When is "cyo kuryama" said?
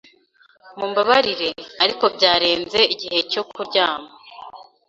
3.31-4.09